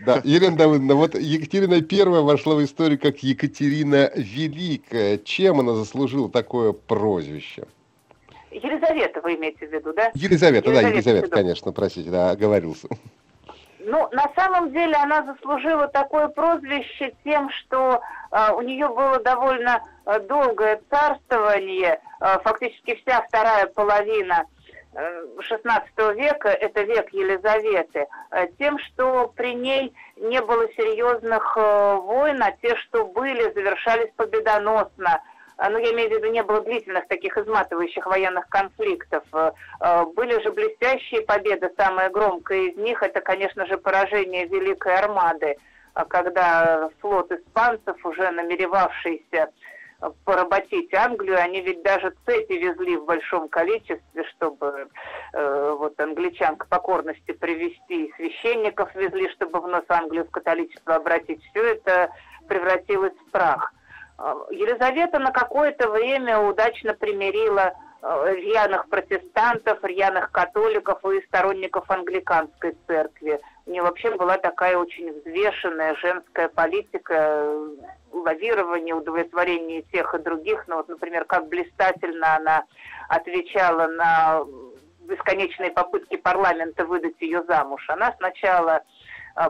Да, 0.04 0.20
Елена 0.24 0.56
Давыдовна, 0.56 0.94
вот 0.94 1.14
Екатерина 1.14 1.76
I 1.76 2.22
вошла 2.22 2.56
в 2.56 2.64
историю 2.64 2.98
как 2.98 3.18
Екатерина 3.18 4.10
Великая. 4.16 5.18
Чем 5.18 5.60
она 5.60 5.74
заслужила 5.74 6.28
такое 6.28 6.72
прозвище? 6.72 7.64
Елизавета 8.50 9.20
вы 9.20 9.36
имеете 9.36 9.66
в 9.66 9.72
виду, 9.72 9.92
да? 9.92 10.10
Елизавета, 10.14 10.70
Елизавета 10.70 10.72
да, 10.72 10.88
Елизавета, 10.88 11.28
конечно, 11.28 11.72
простите, 11.72 12.10
да, 12.10 12.30
оговорился. 12.30 12.88
Ну, 13.84 14.08
на 14.12 14.30
самом 14.36 14.72
деле 14.72 14.94
она 14.94 15.24
заслужила 15.24 15.88
такое 15.88 16.28
прозвище 16.28 17.14
тем, 17.24 17.50
что 17.50 18.00
э, 18.30 18.52
у 18.52 18.60
нее 18.60 18.88
было 18.88 19.18
довольно 19.20 19.82
э, 20.06 20.20
долгое 20.20 20.80
царствование, 20.88 22.00
э, 22.20 22.38
фактически 22.44 23.00
вся 23.02 23.22
вторая 23.22 23.66
половина 23.66 24.44
XVI 24.94 26.14
века, 26.14 26.48
это 26.48 26.82
век 26.82 27.08
Елизаветы, 27.12 28.06
э, 28.30 28.46
тем, 28.58 28.78
что 28.78 29.32
при 29.34 29.54
ней 29.54 29.94
не 30.16 30.40
было 30.42 30.68
серьезных 30.74 31.56
э, 31.56 31.94
войн, 31.96 32.42
а 32.42 32.52
те, 32.60 32.76
что 32.76 33.06
были, 33.06 33.52
завершались 33.52 34.12
победоносно. 34.16 35.22
ну, 35.58 35.78
я 35.78 35.92
имею 35.92 36.10
в 36.10 36.12
виду, 36.12 36.30
не 36.30 36.42
было 36.42 36.60
длительных 36.60 37.08
таких 37.08 37.36
изматывающих 37.38 38.04
военных 38.04 38.48
конфликтов. 38.48 39.24
Э, 39.32 39.52
э, 39.80 40.04
были 40.14 40.42
же 40.42 40.52
блестящие 40.52 41.22
победы, 41.22 41.70
самая 41.78 42.10
громкая 42.10 42.68
из 42.68 42.76
них, 42.76 43.02
это, 43.02 43.20
конечно 43.22 43.66
же, 43.66 43.78
поражение 43.78 44.46
Великой 44.46 44.94
Армады, 44.96 45.56
э, 45.94 46.04
когда 46.08 46.90
флот 47.00 47.32
испанцев, 47.32 47.96
уже 48.04 48.30
намеревавшийся 48.30 49.48
поработить 50.24 50.92
Англию, 50.94 51.38
они 51.40 51.60
ведь 51.60 51.82
даже 51.82 52.14
цепи 52.26 52.54
везли 52.54 52.96
в 52.96 53.04
большом 53.04 53.48
количестве, 53.48 54.24
чтобы 54.34 54.88
э, 55.32 55.76
вот 55.78 55.98
англичан 56.00 56.56
к 56.56 56.66
покорности 56.68 57.32
привести, 57.32 58.06
и 58.06 58.12
священников 58.16 58.94
везли, 58.94 59.28
чтобы 59.30 59.60
вновь 59.60 59.84
Англию 59.88 60.24
в 60.24 60.30
католичество 60.30 60.96
обратить. 60.96 61.42
Все 61.50 61.74
это 61.74 62.10
превратилось 62.48 63.14
в 63.26 63.30
прах. 63.30 63.72
Э, 64.18 64.34
Елизавета 64.50 65.18
на 65.18 65.30
какое-то 65.30 65.88
время 65.90 66.40
удачно 66.40 66.94
примирила 66.94 67.72
рьяных 68.02 68.88
протестантов, 68.88 69.82
рьяных 69.84 70.32
католиков 70.32 71.04
и 71.04 71.24
сторонников 71.26 71.88
англиканской 71.88 72.76
церкви. 72.86 73.40
У 73.64 73.70
нее 73.70 73.82
вообще 73.82 74.10
была 74.16 74.38
такая 74.38 74.76
очень 74.76 75.12
взвешенная 75.12 75.94
женская 75.96 76.48
политика, 76.48 77.14
э, 77.14 77.68
лавирование, 78.10 78.94
удовлетворение 78.94 79.82
тех 79.82 80.14
и 80.14 80.18
других. 80.18 80.64
Ну 80.66 80.76
вот, 80.76 80.88
например, 80.88 81.24
как 81.24 81.46
блистательно 81.48 82.36
она 82.36 82.64
отвечала 83.08 83.86
на 83.86 84.42
бесконечные 85.02 85.70
попытки 85.70 86.16
парламента 86.16 86.84
выдать 86.84 87.20
ее 87.20 87.44
замуж. 87.44 87.84
Она 87.88 88.12
сначала 88.18 88.82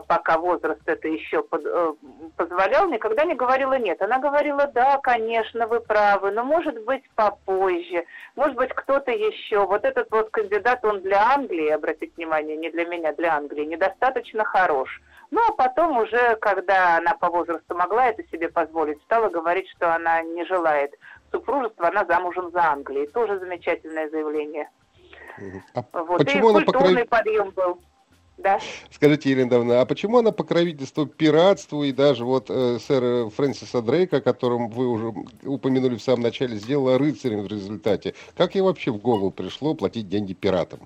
пока 0.07 0.37
возраст 0.37 0.81
это 0.85 1.07
еще 1.07 1.43
под, 1.43 1.65
э, 1.65 1.93
позволял, 2.37 2.87
никогда 2.89 3.25
не 3.25 3.35
говорила 3.35 3.77
нет. 3.77 4.01
Она 4.01 4.19
говорила, 4.19 4.67
да, 4.67 4.97
конечно, 4.97 5.67
вы 5.67 5.79
правы, 5.79 6.31
но 6.31 6.43
может 6.43 6.83
быть 6.85 7.03
попозже, 7.15 8.05
может 8.35 8.55
быть 8.55 8.73
кто-то 8.73 9.11
еще. 9.11 9.65
Вот 9.65 9.83
этот 9.83 10.09
вот 10.11 10.29
кандидат, 10.29 10.83
он 10.85 11.01
для 11.01 11.33
Англии, 11.33 11.69
обратите 11.69 12.13
внимание, 12.15 12.57
не 12.57 12.69
для 12.69 12.85
меня, 12.85 13.13
для 13.13 13.35
Англии, 13.35 13.65
недостаточно 13.65 14.43
хорош. 14.43 15.01
Ну, 15.31 15.41
а 15.47 15.51
потом 15.53 15.97
уже, 15.97 16.35
когда 16.41 16.97
она 16.97 17.15
по 17.15 17.29
возрасту 17.29 17.75
могла 17.75 18.07
это 18.09 18.23
себе 18.27 18.49
позволить, 18.49 19.01
стала 19.01 19.29
говорить, 19.29 19.67
что 19.69 19.93
она 19.93 20.21
не 20.21 20.45
желает 20.45 20.93
супружества, 21.31 21.87
она 21.87 22.05
замужем 22.05 22.51
за 22.51 22.71
Англией. 22.71 23.07
Тоже 23.07 23.39
замечательное 23.39 24.09
заявление. 24.09 24.69
А 25.73 26.03
вот. 26.03 26.19
Почему 26.19 26.51
и 26.51 26.53
культурный 26.63 27.05
покров... 27.05 27.09
подъем 27.09 27.49
был. 27.49 27.81
Да. 28.37 28.59
Скажите, 28.91 29.29
Елена 29.29 29.49
Давна, 29.49 29.81
а 29.81 29.85
почему 29.85 30.17
она 30.17 30.31
покровительствует 30.31 31.15
пиратству 31.15 31.83
и 31.83 31.91
даже 31.91 32.25
вот 32.25 32.49
э, 32.49 32.79
сэра 32.79 33.29
Фрэнсиса 33.29 33.81
Дрейка, 33.81 34.17
о 34.17 34.21
котором 34.21 34.69
вы 34.69 34.87
уже 34.87 35.13
упомянули 35.43 35.95
в 35.95 36.01
самом 36.01 36.23
начале, 36.23 36.55
сделала 36.55 36.97
рыцарем 36.97 37.43
в 37.43 37.47
результате? 37.47 38.15
Как 38.35 38.55
ей 38.55 38.61
вообще 38.61 38.91
в 38.91 38.97
голову 38.97 39.31
пришло 39.31 39.75
платить 39.75 40.09
деньги 40.09 40.33
пиратам? 40.33 40.79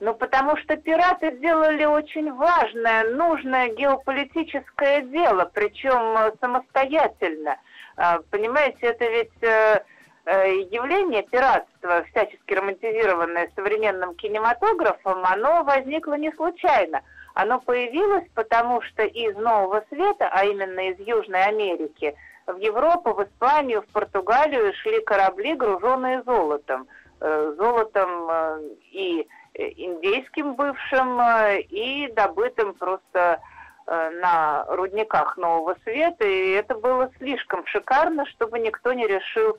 Ну, 0.00 0.14
потому 0.14 0.56
что 0.56 0.76
пираты 0.76 1.36
сделали 1.36 1.84
очень 1.84 2.32
важное, 2.32 3.04
нужное 3.10 3.68
геополитическое 3.74 5.02
дело, 5.02 5.50
причем 5.52 6.16
э, 6.16 6.32
самостоятельно. 6.40 7.56
А, 7.96 8.20
понимаете, 8.30 8.78
это 8.80 9.04
ведь 9.04 9.42
э, 9.42 9.82
явление 10.26 11.22
пиратства, 11.22 12.04
всячески 12.10 12.52
романтизированное 12.52 13.50
современным 13.56 14.14
кинематографом, 14.14 15.24
оно 15.24 15.64
возникло 15.64 16.14
не 16.14 16.30
случайно. 16.32 17.02
Оно 17.34 17.60
появилось 17.60 18.28
потому, 18.34 18.82
что 18.82 19.02
из 19.02 19.36
Нового 19.36 19.84
Света, 19.88 20.28
а 20.30 20.44
именно 20.44 20.90
из 20.90 20.98
Южной 20.98 21.44
Америки, 21.44 22.14
в 22.46 22.56
Европу, 22.58 23.14
в 23.14 23.22
Испанию, 23.22 23.82
в 23.82 23.86
Португалию 23.92 24.72
шли 24.74 25.00
корабли, 25.00 25.54
груженные 25.54 26.22
золотом. 26.22 26.86
Э, 27.20 27.54
золотом 27.56 28.30
э, 28.30 28.60
и 28.92 29.28
индейским 29.54 30.54
бывшим, 30.54 31.20
и 31.58 32.10
добытым 32.14 32.72
просто 32.74 33.40
на 33.86 34.64
рудниках 34.68 35.36
Нового 35.36 35.76
Света, 35.82 36.24
и 36.24 36.50
это 36.50 36.76
было 36.76 37.10
слишком 37.18 37.66
шикарно, 37.66 38.24
чтобы 38.26 38.60
никто 38.60 38.92
не 38.92 39.08
решил 39.08 39.58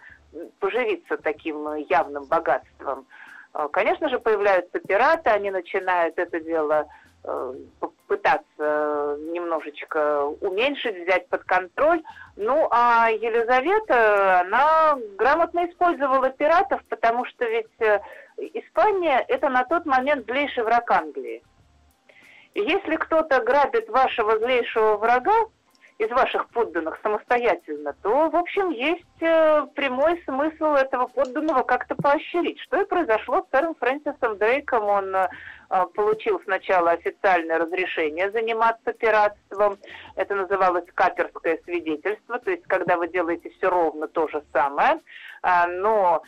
поживиться 0.59 1.17
таким 1.17 1.67
э, 1.67 1.85
явным 1.89 2.25
богатством. 2.25 3.05
Э, 3.53 3.67
конечно 3.71 4.09
же, 4.09 4.19
появляются 4.19 4.79
пираты, 4.79 5.29
они 5.29 5.51
начинают 5.51 6.17
это 6.17 6.39
дело 6.39 6.87
э, 7.23 7.53
пытаться 8.07 9.17
немножечко 9.19 10.25
уменьшить, 10.25 11.03
взять 11.03 11.27
под 11.29 11.43
контроль. 11.43 12.03
Ну, 12.35 12.67
а 12.71 13.09
Елизавета, 13.09 14.41
она 14.41 14.97
грамотно 15.17 15.69
использовала 15.69 16.29
пиратов, 16.29 16.81
потому 16.89 17.25
что 17.25 17.45
ведь 17.45 18.01
Испания– 18.37 19.23
это 19.27 19.49
на 19.49 19.63
тот 19.63 19.85
момент 19.85 20.25
злейший 20.25 20.63
враг 20.63 20.91
Англии. 20.91 21.43
Если 22.53 22.97
кто-то 22.97 23.41
грабит 23.43 23.87
вашего 23.89 24.37
злейшего 24.39 24.97
врага, 24.97 25.45
из 26.01 26.09
ваших 26.09 26.49
подданных 26.49 26.97
самостоятельно, 27.03 27.93
то, 28.01 28.29
в 28.29 28.35
общем, 28.35 28.71
есть 28.71 29.21
э, 29.21 29.67
прямой 29.75 30.19
смысл 30.25 30.73
этого 30.73 31.05
подданного 31.05 31.61
как-то 31.61 31.93
поощрить. 31.95 32.59
Что 32.61 32.81
и 32.81 32.85
произошло 32.85 33.45
с 33.45 33.55
сэром 33.55 33.75
Фрэнсисом 33.75 34.39
Дрейком. 34.39 34.83
Он 34.83 35.15
э, 35.15 35.27
получил 35.93 36.41
сначала 36.43 36.91
официальное 36.91 37.59
разрешение 37.59 38.31
заниматься 38.31 38.93
пиратством. 38.93 39.77
Это 40.15 40.33
называлось 40.33 40.85
каперское 40.95 41.59
свидетельство, 41.65 42.39
то 42.39 42.49
есть 42.49 42.63
когда 42.65 42.97
вы 42.97 43.07
делаете 43.07 43.51
все 43.57 43.69
ровно 43.69 44.07
то 44.07 44.27
же 44.27 44.43
самое, 44.51 44.99
э, 45.43 45.67
но 45.67 46.23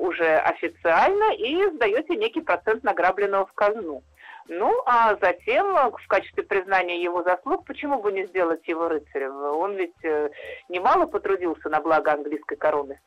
уже 0.00 0.38
официально 0.38 1.34
и 1.34 1.70
сдаете 1.74 2.16
некий 2.16 2.40
процент 2.40 2.82
награбленного 2.84 3.44
в 3.44 3.52
казну. 3.52 4.02
Ну, 4.48 4.82
а 4.86 5.16
затем, 5.20 5.76
э, 5.76 5.90
в 5.90 6.08
качестве 6.08 6.42
признания 6.42 7.02
его 7.02 7.22
заслуг, 7.22 7.66
почему 7.66 8.00
бы 8.00 8.10
не 8.12 8.26
сделать 8.26 8.66
его 8.66 8.88
рыцарем? 8.88 9.34
Он 9.34 9.76
ведь 9.76 10.02
э, 10.02 10.30
немало 10.70 11.06
потрудился 11.06 11.68
на 11.68 11.80
благо 11.82 12.14
английской 12.14 12.56
короны. 12.56 12.98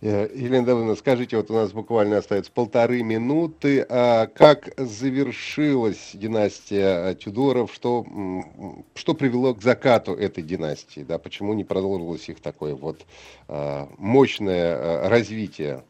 Э, 0.00 0.28
Елена 0.32 0.64
Давыдовна, 0.64 0.94
скажите, 0.94 1.36
вот 1.36 1.50
у 1.50 1.54
нас 1.54 1.72
буквально 1.72 2.18
остается 2.18 2.52
полторы 2.52 3.02
минуты. 3.02 3.84
А 3.88 4.28
как 4.28 4.72
завершилась 4.76 6.12
династия 6.14 7.14
Тюдоров? 7.14 7.74
Что, 7.74 8.06
что 8.94 9.14
привело 9.14 9.54
к 9.54 9.62
закату 9.62 10.14
этой 10.14 10.44
династии? 10.44 11.00
Да, 11.00 11.18
почему 11.18 11.52
не 11.54 11.64
продолжилось 11.64 12.28
их 12.28 12.40
такое 12.40 12.76
вот 12.76 13.00
мощное 13.48 15.08
развитие? 15.08 15.82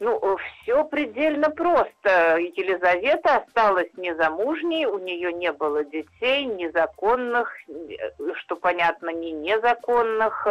Ну, 0.00 0.38
все 0.62 0.82
предельно 0.84 1.50
просто. 1.50 2.38
Елизавета 2.38 3.36
осталась 3.36 3.90
незамужней, 3.98 4.86
у 4.86 4.98
нее 4.98 5.30
не 5.30 5.52
было 5.52 5.84
детей, 5.84 6.46
незаконных, 6.46 7.54
что 8.36 8.56
понятно, 8.56 9.10
не 9.10 9.30
незаконных. 9.32 10.46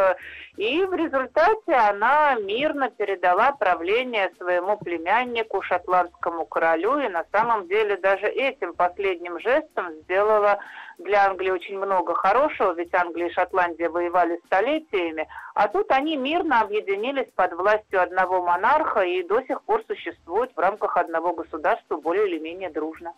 И 0.55 0.83
в 0.83 0.93
результате 0.93 1.73
она 1.73 2.35
мирно 2.35 2.91
передала 2.91 3.51
правление 3.53 4.31
своему 4.38 4.77
племяннику, 4.77 5.63
шотландскому 5.63 6.45
королю, 6.45 6.99
и 6.99 7.09
на 7.09 7.25
самом 7.31 7.67
деле 7.67 7.97
даже 7.97 8.27
этим 8.27 8.75
последним 8.75 9.39
жестом 9.39 9.93
сделала 10.03 10.59
для 10.99 11.27
Англии 11.27 11.49
очень 11.49 11.77
много 11.77 12.13
хорошего, 12.13 12.73
ведь 12.73 12.93
Англия 12.93 13.27
и 13.27 13.33
Шотландия 13.33 13.89
воевали 13.89 14.39
столетиями, 14.45 15.27
а 15.55 15.67
тут 15.67 15.89
они 15.91 16.17
мирно 16.17 16.62
объединились 16.62 17.31
под 17.35 17.53
властью 17.53 18.01
одного 18.01 18.41
монарха 18.43 19.01
и 19.01 19.23
до 19.23 19.41
сих 19.43 19.62
пор 19.63 19.83
существуют 19.88 20.51
в 20.55 20.59
рамках 20.59 20.97
одного 20.97 21.33
государства 21.33 21.97
более 21.97 22.27
или 22.27 22.39
менее 22.39 22.69
дружно. 22.69 23.13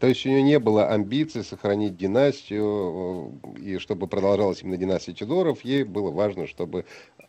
То 0.00 0.08
есть 0.08 0.26
у 0.26 0.28
нее 0.28 0.42
не 0.42 0.58
было 0.58 0.88
амбиций 0.88 1.44
сохранить 1.44 1.96
династию, 1.96 3.32
э, 3.56 3.60
и 3.60 3.78
чтобы 3.78 4.08
продолжалась 4.08 4.62
именно 4.62 4.76
династия 4.76 5.12
Тюдоров, 5.12 5.60
ей 5.60 5.84
было 5.84 6.10
важно, 6.10 6.48
чтобы 6.48 6.84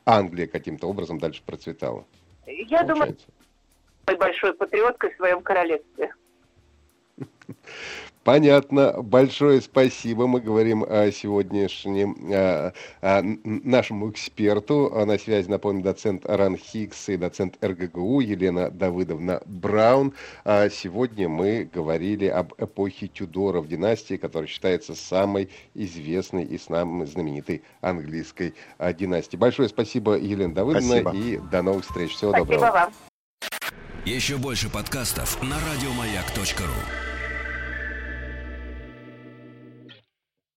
Англия 0.05 0.47
каким-то 0.47 0.87
образом 0.87 1.19
дальше 1.19 1.43
процветала. 1.45 2.05
Я 2.47 2.79
получается. 2.79 3.27
думаю, 4.05 4.17
большой 4.17 4.53
патриоткой 4.53 5.13
в 5.13 5.17
своем 5.17 5.41
королевстве. 5.41 6.13
Понятно. 8.25 9.03
Большое 9.03 9.61
спасибо. 9.61 10.25
Мы 10.25 10.41
говорим 10.41 10.83
о 10.83 11.11
сегодняшнем 11.11 12.17
о, 12.33 12.73
о 13.01 13.21
нашему 13.43 14.09
эксперту. 14.09 14.91
На 15.05 15.19
связи, 15.19 15.47
напомню, 15.47 15.83
доцент 15.83 16.27
Аран 16.27 16.57
Хикс 16.57 17.09
и 17.09 17.17
доцент 17.17 17.63
РГГУ 17.63 18.21
Елена 18.21 18.71
Давыдовна 18.71 19.43
Браун. 19.45 20.13
А 20.43 20.69
сегодня 20.71 21.29
мы 21.29 21.69
говорили 21.71 22.25
об 22.25 22.53
эпохе 22.57 23.09
Тюдоров, 23.09 23.67
династии, 23.67 24.17
которая 24.17 24.47
считается 24.47 24.95
самой 24.95 25.51
известной 25.75 26.45
и 26.45 26.57
самой 26.57 27.05
знаменитой 27.05 27.61
английской 27.81 28.55
а, 28.79 28.91
династией. 28.91 29.39
Большое 29.39 29.69
спасибо, 29.69 30.17
Елена 30.17 30.55
Давыдовна, 30.55 31.01
спасибо. 31.01 31.15
и 31.15 31.37
до 31.51 31.61
новых 31.61 31.85
встреч. 31.85 32.15
Всего 32.15 32.31
спасибо 32.31 32.53
доброго. 32.53 32.71
Вам. 32.71 32.93
Еще 34.03 34.37
больше 34.37 34.71
подкастов 34.71 35.39
на 35.43 35.57
радиомаяк.ру 35.59 37.14